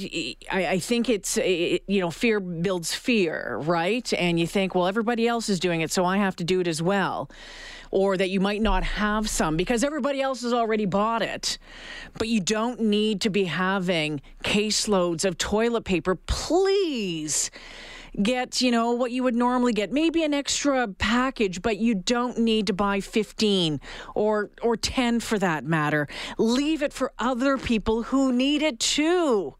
[0.52, 4.12] I, I think it's you know fear builds fear, right?
[4.14, 6.68] And you think, well, everybody else is doing it, so I have to do it
[6.68, 7.30] as well,
[7.92, 11.58] or that you might not have some because everybody else has already bought it.
[12.18, 17.50] But you don't need to be having caseloads of toilet paper, please
[18.22, 22.38] get, you know, what you would normally get, maybe an extra package, but you don't
[22.38, 23.80] need to buy 15
[24.16, 26.08] or or 10 for that matter.
[26.38, 29.56] Leave it for other people who need it too.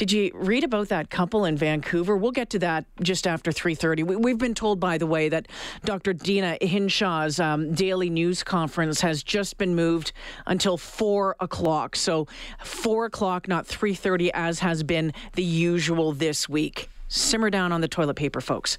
[0.00, 2.16] Did you read about that couple in Vancouver?
[2.16, 4.02] We'll get to that just after 3:30.
[4.02, 5.46] We, have been told, by the way, that
[5.84, 6.14] Dr.
[6.14, 10.12] Deena Hinshaw's um, daily news conference has just been moved
[10.46, 11.96] until four o'clock.
[11.96, 12.26] So
[12.64, 16.88] four o'clock, not 3:30, as has been the usual this week.
[17.10, 18.78] Simmer down on the toilet paper, folks.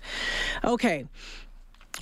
[0.63, 1.05] Okay.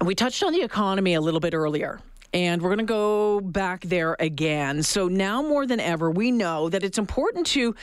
[0.06, 2.00] We touched on the economy a little bit earlier.
[2.32, 4.84] And we're going to go back there again.
[4.84, 7.74] So now more than ever, we know that it's important to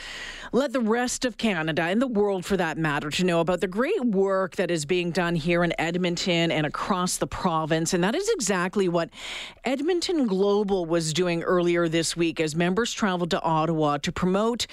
[0.53, 3.67] let the rest of Canada and the world, for that matter, to know about the
[3.67, 7.93] great work that is being done here in Edmonton and across the province.
[7.93, 9.09] And that is exactly what
[9.65, 14.65] Edmonton Global was doing earlier this week as members traveled to Ottawa to promote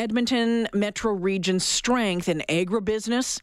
[0.00, 3.38] Edmonton Metro Region's strength in agribusiness,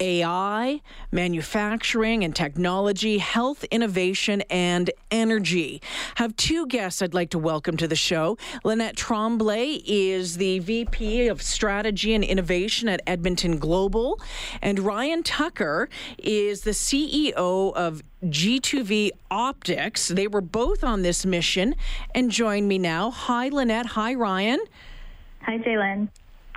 [0.00, 0.80] AI,
[1.12, 5.82] manufacturing and technology, health innovation, and energy.
[6.14, 8.38] Have two guests I'd like to welcome to the show.
[8.64, 14.18] Lynette Tremblay is the VP of Strategy and Innovation at Edmonton Global,
[14.62, 20.08] and Ryan Tucker is the CEO of G2V Optics.
[20.08, 21.74] They were both on this mission
[22.14, 23.10] and join me now.
[23.10, 23.84] Hi, Lynette.
[23.84, 24.60] Hi, Ryan.
[25.42, 26.08] Hi, Jaylen.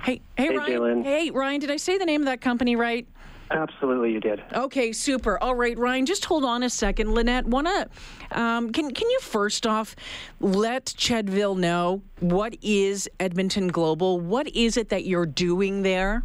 [0.02, 0.72] Hey, hey, hey Ryan.
[0.72, 1.04] Jaylen.
[1.04, 1.60] Hey, Ryan.
[1.60, 3.06] Did I say the name of that company right?
[3.50, 4.42] Absolutely, you did.
[4.52, 5.38] Okay, super.
[5.38, 7.12] All right, Ryan, just hold on a second.
[7.14, 7.88] Lynette, wanna
[8.32, 9.94] um, can can you first off
[10.40, 14.18] let Chedville know what is Edmonton Global?
[14.18, 16.24] What is it that you're doing there?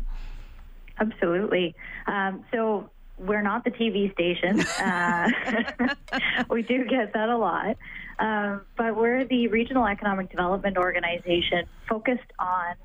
[0.99, 1.75] Absolutely.
[2.07, 2.89] Um, so
[3.19, 4.61] we're not the TV station.
[4.81, 5.29] Uh,
[6.49, 7.77] we do get that a lot.
[8.19, 12.75] Um, but we're the regional economic development organization focused on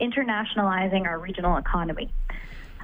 [0.00, 2.12] internationalizing our regional economy.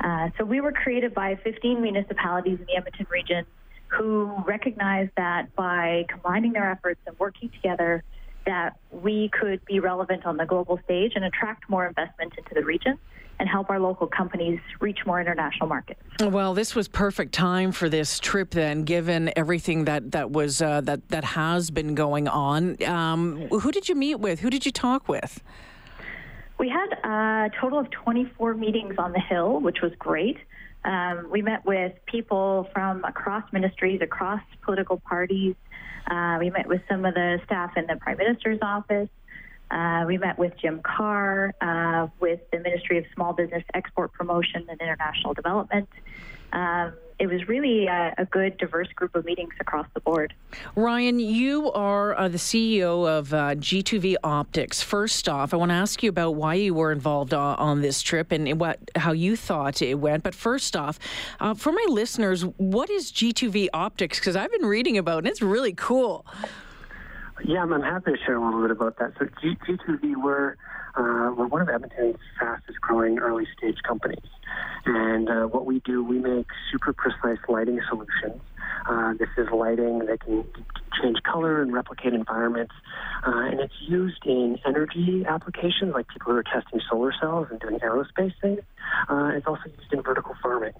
[0.02, 3.46] Uh, so we were created by 15 municipalities in the Edmonton region
[3.86, 8.02] who recognized that by combining their efforts and working together,
[8.46, 12.64] that we could be relevant on the global stage and attract more investment into the
[12.64, 12.98] region
[13.42, 16.00] and help our local companies reach more international markets.
[16.20, 20.80] Well, this was perfect time for this trip, then, given everything that that was uh,
[20.82, 22.80] that that has been going on.
[22.84, 24.38] Um, who did you meet with?
[24.40, 25.42] Who did you talk with?
[26.60, 30.36] We had a total of 24 meetings on the Hill, which was great.
[30.84, 35.56] Um, we met with people from across ministries, across political parties.
[36.08, 39.08] Uh, we met with some of the staff in the Prime Minister's office.
[39.72, 44.66] Uh, we met with Jim Carr, uh, with the Ministry of Small Business Export Promotion
[44.68, 45.88] and International Development.
[46.52, 50.34] Um, it was really a, a, good, diverse group of meetings across the board.
[50.74, 54.82] Ryan, you are uh, the CEO of uh, G2V Optics.
[54.82, 58.02] First off, I want to ask you about why you were involved uh, on this
[58.02, 60.24] trip and what how you thought it went.
[60.24, 60.98] But first off,
[61.40, 64.18] uh, for my listeners, what is G2V Optics?
[64.18, 66.26] Because I've been reading about it, and it's really cool.
[67.44, 69.14] Yeah, I'm, happy to share a little bit about that.
[69.18, 70.52] So G- G2V, we're,
[70.96, 74.18] uh, we're one of Edmonton's fastest growing early stage companies.
[74.86, 78.42] And uh, what we do, we make super precise lighting solutions.
[78.88, 80.44] Uh, this is lighting that can
[81.02, 82.74] change color and replicate environments.
[83.26, 87.58] Uh, and it's used in energy applications, like people who are testing solar cells and
[87.60, 88.60] doing aerospace things.
[89.08, 90.72] Uh, it's also used in vertical farming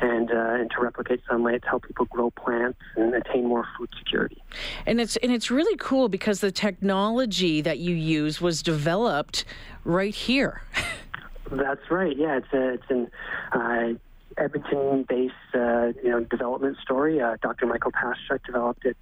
[0.00, 3.88] and, uh, and to replicate sunlight to help people grow plants and attain more food
[3.98, 4.42] security.
[4.84, 9.44] And it's and it's really cool because the technology that you use was developed
[9.84, 10.62] right here.
[11.50, 12.16] That's right.
[12.16, 13.08] Yeah, it's a, it's an
[13.52, 13.98] uh,
[14.36, 17.20] Edmonton-based, uh, you know, development story.
[17.20, 17.66] Uh, Dr.
[17.66, 18.96] Michael Taschuk developed it,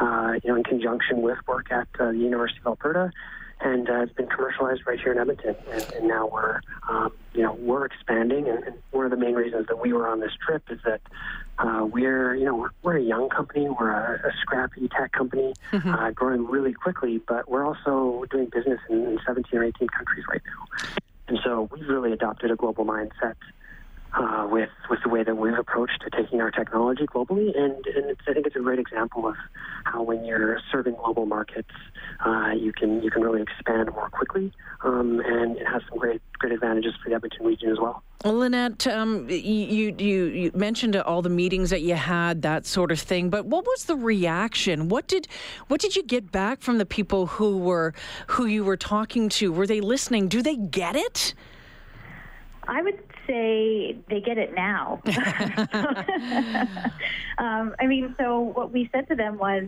[0.00, 3.10] uh, you know, in conjunction with work at uh, the University of Alberta,
[3.60, 5.56] and uh, it's been commercialized right here in Edmonton.
[5.70, 8.48] And, and now we're, um, you know, we're expanding.
[8.48, 11.00] And, and, one of the main reasons that we were on this trip is that
[11.58, 13.68] uh, we're, you know, we're, we're, a young company.
[13.68, 15.94] We're a, a scrappy tech company, mm-hmm.
[15.94, 17.18] uh, growing really quickly.
[17.18, 20.98] But we're also doing business in, in 17 or 18 countries right now.
[21.28, 23.34] And so we've really adopted a global mindset
[24.14, 28.16] uh, with with the way that we've approached to taking our technology globally, and, and
[28.26, 29.36] I think it's a great example of
[29.84, 31.70] how when you're serving global markets,
[32.24, 34.52] uh, you can you can really expand more quickly,
[34.82, 38.02] um, and it has some great great advantages for the Edmonton region as well.
[38.24, 42.98] Lynette, um, you, you you mentioned all the meetings that you had, that sort of
[42.98, 43.30] thing.
[43.30, 44.88] But what was the reaction?
[44.88, 45.28] What did
[45.68, 47.92] what did you get back from the people who were
[48.28, 49.52] who you were talking to?
[49.52, 50.28] Were they listening?
[50.28, 51.34] Do they get it?
[52.68, 55.00] I would say they get it now.
[57.38, 59.64] um, I mean, so what we said to them was,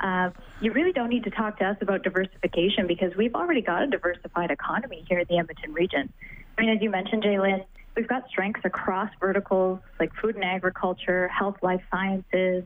[0.00, 0.30] uh,
[0.60, 3.86] you really don't need to talk to us about diversification because we've already got a
[3.86, 6.12] diversified economy here in the Edmonton region.
[6.58, 7.64] I mean, as you mentioned, Jalen,
[7.96, 12.64] we've got strengths across verticals like food and agriculture, health, life sciences,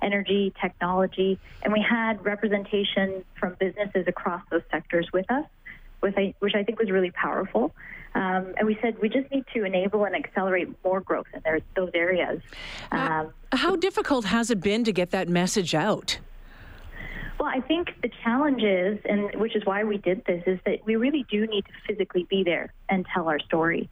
[0.00, 5.44] energy, technology, and we had representation from businesses across those sectors with us,
[6.00, 7.74] which I think was really powerful.
[8.14, 11.60] Um, and we said we just need to enable and accelerate more growth in there,
[11.76, 12.40] those areas.
[12.90, 16.18] Um, uh, how difficult has it been to get that message out?
[17.38, 20.84] Well, I think the challenge is, and which is why we did this, is that
[20.84, 23.88] we really do need to physically be there and tell our story.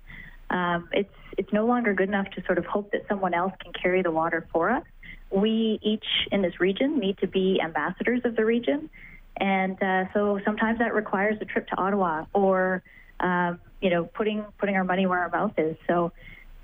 [0.50, 3.72] Um, it's it's no longer good enough to sort of hope that someone else can
[3.72, 4.84] carry the water for us.
[5.30, 8.90] We each in this region need to be ambassadors of the region,
[9.36, 12.82] and uh, so sometimes that requires a trip to Ottawa or
[13.20, 15.76] um, you know, putting putting our money where our mouth is.
[15.86, 16.12] So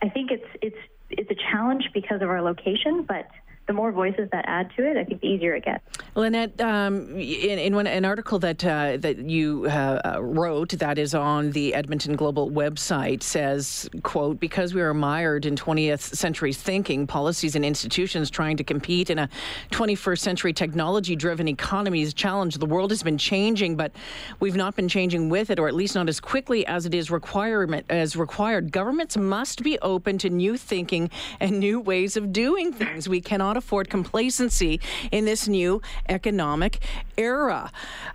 [0.02, 0.76] I think it's it's
[1.10, 3.28] it's a challenge because of our location, but
[3.72, 5.82] the more voices that add to it, I think the easier it gets.
[6.14, 11.14] Lynette, um, in, in one, an article that uh, that you uh, wrote that is
[11.14, 17.06] on the Edmonton Global website says, "quote Because we are mired in 20th century thinking,
[17.06, 19.28] policies and institutions trying to compete in a
[19.70, 22.60] 21st century technology-driven economy is challenged.
[22.60, 23.92] The world has been changing, but
[24.38, 27.10] we've not been changing with it, or at least not as quickly as it is
[27.10, 28.70] requirement as required.
[28.70, 31.08] Governments must be open to new thinking
[31.40, 33.08] and new ways of doing things.
[33.08, 34.80] We cannot." Afford complacency
[35.12, 36.80] in this new economic
[37.16, 37.70] era.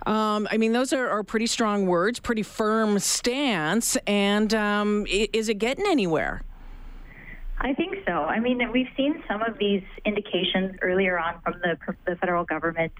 [0.06, 3.96] Um, I mean, those are, are, pretty strong words, pretty firm stance.
[4.06, 6.42] And um, is it getting anywhere?
[7.60, 8.12] I think so.
[8.12, 12.92] I mean, we've seen some of these indications earlier on from the, the federal government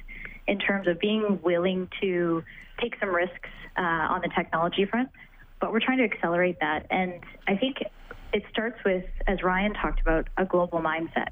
[0.49, 2.43] in terms of being willing to
[2.81, 5.11] take some risks uh, on the technology front,
[5.61, 6.87] but we're trying to accelerate that.
[6.91, 7.77] And I think
[8.33, 11.29] it starts with, as Ryan talked about, a global mindset.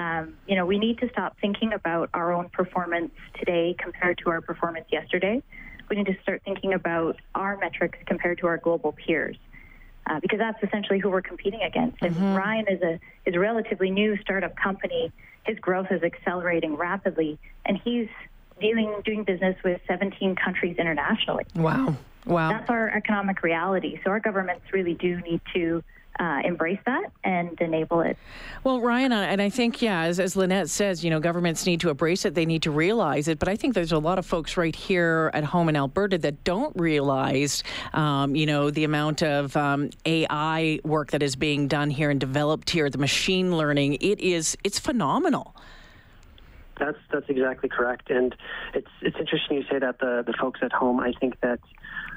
[0.00, 4.30] Um, you know, we need to stop thinking about our own performance today compared to
[4.30, 5.42] our performance yesterday.
[5.90, 9.36] We need to start thinking about our metrics compared to our global peers.
[10.06, 11.98] Uh, because that's essentially who we're competing against.
[12.00, 12.34] And mm-hmm.
[12.34, 15.12] Ryan is a is a relatively new startup company.
[15.44, 18.08] His growth is accelerating rapidly, and he's
[18.58, 21.44] dealing doing business with 17 countries internationally.
[21.54, 22.48] Wow, wow!
[22.48, 24.00] That's our economic reality.
[24.02, 25.84] So our governments really do need to
[26.20, 28.16] uh, embrace that and enable it.
[28.62, 31.88] Well, Ryan, and I think, yeah, as, as Lynette says, you know, governments need to
[31.88, 33.38] embrace it, they need to realize it.
[33.38, 36.44] But I think there's a lot of folks right here at home in Alberta that
[36.44, 41.88] don't realize, um, you know, the amount of um, AI work that is being done
[41.88, 43.94] here and developed here, the machine learning.
[43.94, 45.56] It is, it's phenomenal.
[46.78, 48.34] That's that's exactly correct, and
[48.72, 50.98] it's it's interesting you say that the the folks at home.
[50.98, 51.60] I think that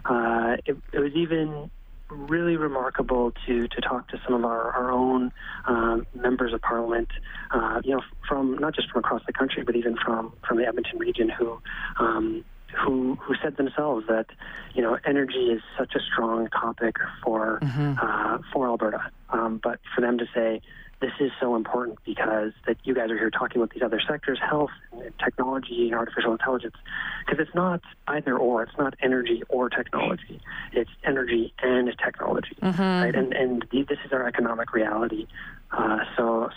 [0.06, 1.70] uh, it, it was even
[2.14, 5.32] really remarkable to to talk to some of our, our own
[5.66, 7.10] um, members of parliament,
[7.52, 10.68] uh, you know, from not just from across the country, but even from from the
[10.68, 11.60] Edmonton region, who
[12.00, 14.28] um, who who said themselves that
[14.74, 17.94] you know energy is such a strong topic for mm-hmm.
[18.02, 20.62] uh, for Alberta, um, but for them to say
[21.04, 24.40] this is so important because that you guys are here talking about these other sectors,
[24.40, 26.78] health, and technology, and artificial intelligence,
[27.26, 28.64] because it's not either or.
[28.64, 30.40] It's not energy or technology.
[30.72, 32.82] It's energy and technology, mm-hmm.
[32.82, 33.14] right?
[33.14, 35.28] And and this is our economic reality.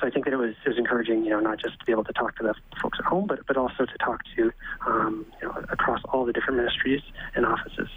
[0.06, 2.04] I think that it was it was encouraging, you know, not just to be able
[2.04, 4.52] to talk to the folks at home, but but also to talk to,
[4.86, 7.02] um, you know, across all the different ministries
[7.34, 7.88] and offices.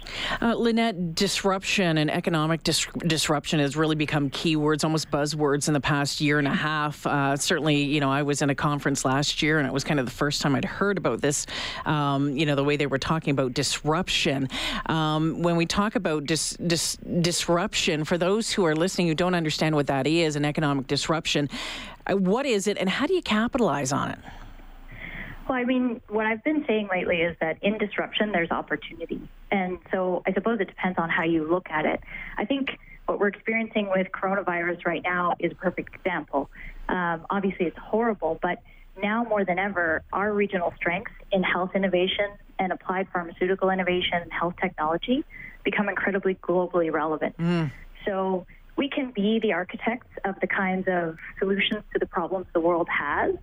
[0.42, 5.80] Uh, Lynette, disruption and economic dis- disruption has really become keywords, almost buzzwords in the
[5.80, 7.06] past year and a half.
[7.06, 10.00] Uh, certainly, you know, I was in a conference last year, and it was kind
[10.00, 11.46] of the first time I'd heard about this.
[11.86, 14.48] Um, you know, the way they were talking about disruption.
[14.86, 19.34] Um, when we talk about dis, dis, disruption, for those who are listening who don't
[19.36, 21.48] understand what that is, an economic disruption,
[22.14, 24.18] what is it, and how do you capitalize on it?
[25.48, 29.20] Well, I mean, what I've been saying lately is that in disruption, there's opportunity.
[29.50, 32.00] And so I suppose it depends on how you look at it.
[32.38, 36.48] I think what we're experiencing with coronavirus right now is a perfect example.
[36.88, 38.62] Um, obviously, it's horrible, but
[39.02, 42.26] now more than ever, our regional strengths in health innovation
[42.60, 45.24] and applied pharmaceutical innovation and health technology
[45.64, 47.36] become incredibly globally relevant.
[47.38, 47.72] Mm.
[48.06, 48.46] So
[48.80, 52.88] we can be the architects of the kinds of solutions to the problems the world
[52.88, 53.34] has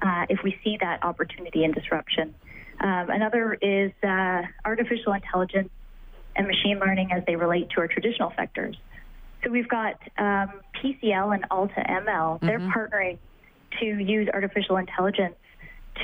[0.00, 2.34] uh, if we see that opportunity and disruption.
[2.80, 5.68] Um, another is uh, artificial intelligence
[6.36, 8.78] and machine learning as they relate to our traditional sectors.
[9.44, 10.52] So we've got um,
[10.82, 12.06] PCL and Alta ML.
[12.06, 12.46] Mm-hmm.
[12.46, 13.18] They're partnering
[13.80, 15.36] to use artificial intelligence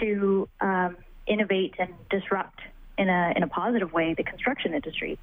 [0.01, 2.61] to um, innovate and disrupt
[2.99, 5.19] in a in a positive way the construction industry.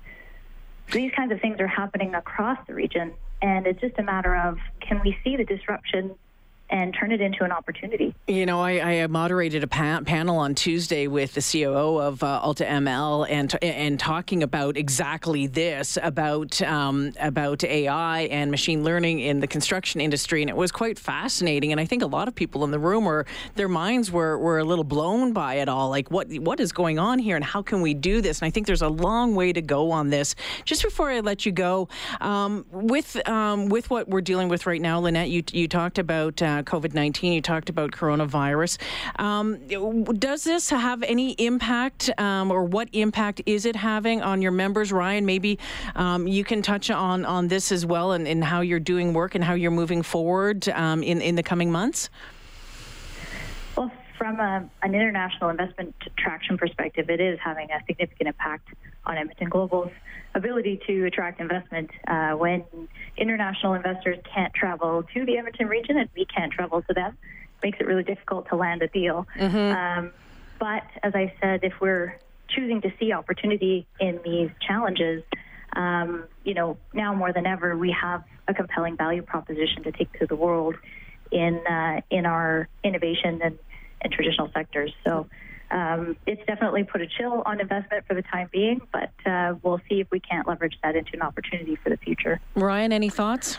[0.92, 4.58] These kinds of things are happening across the region, and it's just a matter of
[4.88, 6.16] can we see the disruption
[6.72, 8.16] and turn it into an opportunity.
[8.28, 12.40] You know, I, I moderated a pa- panel on Tuesday with the COO of uh,
[12.42, 19.20] Alta ML and and talking about exactly this about um, about AI and machine learning
[19.20, 21.72] in the construction industry, and it was quite fascinating.
[21.72, 23.26] And I think a lot of people in the room were
[23.56, 25.90] their minds were were a little blown by it all.
[25.90, 28.40] Like, what what is going on here, and how can we do this?
[28.40, 30.36] And I think there's a long way to go on this.
[30.64, 31.90] Just before I let you go,
[32.22, 36.42] um, with um, with what we're dealing with right now, Lynette, you you talked about.
[36.42, 37.34] Uh, COVID 19.
[37.34, 38.78] You talked about coronavirus.
[39.18, 39.64] Um,
[40.18, 44.92] does this have any impact, um, or what impact is it having on your members?
[44.92, 45.60] Ryan, maybe
[45.96, 49.36] um, you can touch on, on this as well and, and how you're doing work
[49.36, 52.10] and how you're moving forward um, in, in the coming months.
[53.76, 58.68] Well, from a, an international investment traction perspective, it is having a significant impact
[59.06, 59.92] on Edmonton Global's
[60.36, 62.64] ability to attract investment uh, when
[63.22, 67.18] international investors can't travel to the Edmonton region and we can't travel to them.
[67.64, 69.28] Makes it really difficult to land a deal.
[69.38, 69.58] Mm-hmm.
[69.58, 70.12] Um,
[70.60, 72.18] but as I said, if we're
[72.50, 75.24] choosing to see opportunity in these challenges,
[75.74, 80.12] um, you know, now more than ever, we have a compelling value proposition to take
[80.20, 80.76] to the world
[81.32, 83.58] in uh, in our innovation and,
[84.02, 84.92] and traditional sectors.
[85.08, 85.28] So
[85.72, 89.80] um, it's definitely put a chill on investment for the time being, but uh, we'll
[89.90, 92.40] see if we can't leverage that into an opportunity for the future.
[92.56, 93.58] Ryan, any thoughts?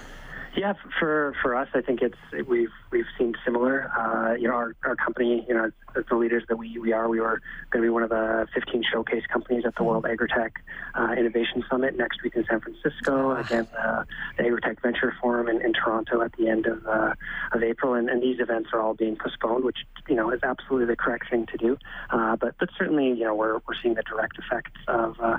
[0.54, 3.90] Yeah, for for us, I think it's we've we've seen similar.
[3.98, 7.08] Uh, you know, our, our company, you know, as the leaders that we, we are,
[7.08, 7.40] we were
[7.70, 10.50] going to be one of the 15 showcase companies at the World Agritech
[10.94, 13.34] uh, Innovation Summit next week in San Francisco.
[13.36, 14.04] Again, uh,
[14.36, 17.14] the Agritech Venture Forum in, in Toronto at the end of uh,
[17.52, 20.86] of April, and, and these events are all being postponed, which you know is absolutely
[20.86, 21.78] the correct thing to do.
[22.10, 25.38] Uh, but but certainly, you know, we're we're seeing the direct effects of uh,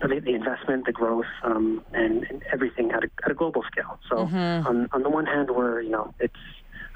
[0.00, 3.98] the, the investment, the growth, um, and, and, everything at a, at a, global scale.
[4.08, 4.66] So mm-hmm.
[4.66, 6.34] on, on the one hand, we're you know it's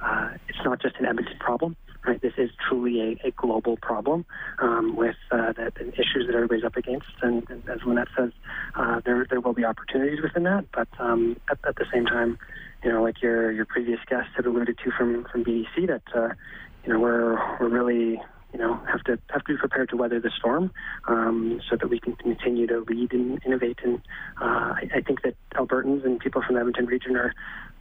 [0.02, 1.76] uh, it's not just an Edmonton problem.
[2.04, 4.26] Right, this is truly a, a global problem
[4.59, 8.32] um, with uh, the, the, issues that everybody's up against, and, and as Lynette says,
[8.75, 10.64] uh, there there will be opportunities within that.
[10.75, 12.40] But um, at, at, the same time,
[12.82, 16.35] you know, like your your previous guest had alluded to from from BDC, that uh,
[16.84, 18.20] you know we're we're really
[18.52, 20.70] you know, have to have to be prepared to weather the storm,
[21.08, 23.78] um, so that we can continue to lead and innovate.
[23.82, 23.96] And
[24.40, 27.32] uh, I, I, think that Albertans and people from the Edmonton region are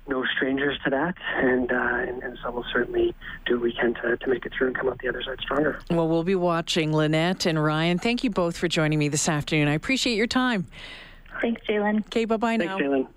[0.07, 3.13] no strangers to that, and, uh, and, and so we'll certainly
[3.45, 5.39] do what we can to, to make it through and come out the other side
[5.41, 5.79] stronger.
[5.89, 7.99] Well, we'll be watching Lynette and Ryan.
[7.99, 9.67] Thank you both for joining me this afternoon.
[9.67, 10.67] I appreciate your time.
[11.41, 12.05] Thanks, Jalen.
[12.07, 12.77] Okay, bye bye now.
[12.77, 13.07] Thanks, Jalen.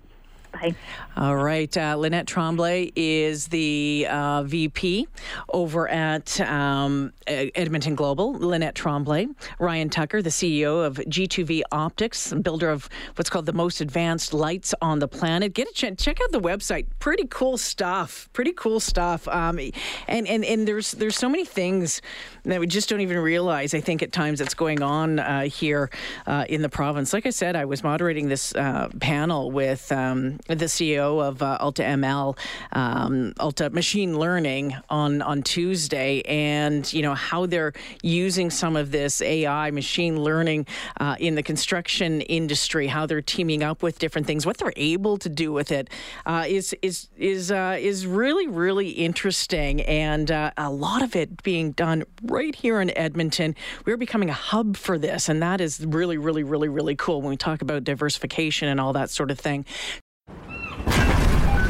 [0.61, 0.75] Bye.
[1.17, 1.75] All right.
[1.75, 5.07] Uh, Lynette Tremblay is the uh, VP
[5.49, 8.33] over at um, Edmonton Global.
[8.33, 9.27] Lynette Tremblay.
[9.59, 14.73] Ryan Tucker, the CEO of G2V Optics, builder of what's called the most advanced lights
[14.81, 15.53] on the planet.
[15.53, 16.85] Get a ch- check out the website.
[16.99, 18.29] Pretty cool stuff.
[18.33, 19.27] Pretty cool stuff.
[19.27, 19.59] Um,
[20.07, 22.01] and, and, and there's, there's so many things
[22.43, 25.89] that we just don't even realize, I think, at times that's going on uh, here
[26.27, 27.13] uh, in the province.
[27.13, 31.57] Like I said, I was moderating this uh, panel with um, the CEO of uh,
[31.59, 32.37] Alta ML,
[32.71, 37.73] um, Alta Machine Learning, on on Tuesday, and you know how they're
[38.03, 40.67] using some of this AI machine learning
[40.99, 45.17] uh, in the construction industry, how they're teaming up with different things, what they're able
[45.17, 45.89] to do with it
[46.25, 51.41] uh, is is is uh, is really really interesting, and uh, a lot of it
[51.41, 53.55] being done right here in Edmonton.
[53.85, 57.31] We're becoming a hub for this, and that is really really really really cool when
[57.31, 59.65] we talk about diversification and all that sort of thing.